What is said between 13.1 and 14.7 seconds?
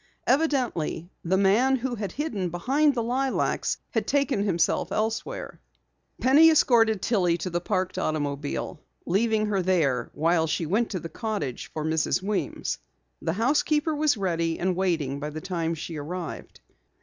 The housekeeper was ready